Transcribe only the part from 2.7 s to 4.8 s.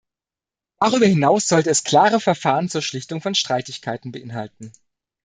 Schlichtung von Streitigkeiten beinhalten.